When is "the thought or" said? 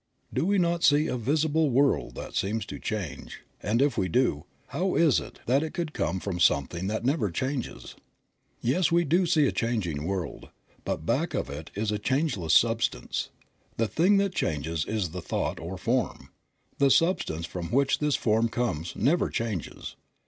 15.11-15.77